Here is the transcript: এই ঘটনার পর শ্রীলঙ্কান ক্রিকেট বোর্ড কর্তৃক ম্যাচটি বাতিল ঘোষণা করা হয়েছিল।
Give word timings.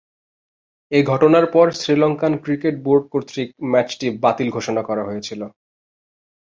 এই 0.91 1.03
ঘটনার 1.03 1.45
পর 1.53 1.67
শ্রীলঙ্কান 1.79 2.33
ক্রিকেট 2.43 2.75
বোর্ড 2.85 3.03
কর্তৃক 3.13 3.49
ম্যাচটি 3.71 4.07
বাতিল 4.23 4.47
ঘোষণা 4.51 4.81
করা 4.89 5.03
হয়েছিল। 5.05 5.41